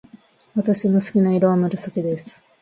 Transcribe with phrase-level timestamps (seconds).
[0.55, 2.41] 私の好きな色は紫です。